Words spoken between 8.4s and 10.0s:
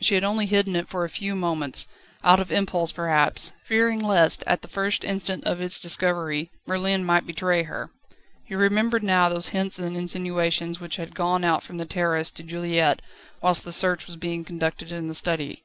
He remembered now those hints and